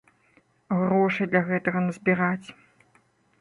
[0.79, 2.47] Грошай для гэтага назбіраць.